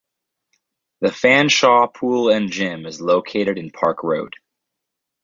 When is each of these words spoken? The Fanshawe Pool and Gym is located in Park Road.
The 1.01 1.11
Fanshawe 1.11 1.89
Pool 1.93 2.31
and 2.31 2.51
Gym 2.51 2.87
is 2.87 2.99
located 3.01 3.59
in 3.59 3.69
Park 3.69 4.01
Road. 4.01 4.33